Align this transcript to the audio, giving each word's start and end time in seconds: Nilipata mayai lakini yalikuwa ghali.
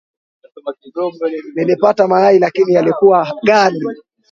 Nilipata 1.55 2.07
mayai 2.07 2.39
lakini 2.39 2.73
yalikuwa 2.73 3.33
ghali. 3.45 3.85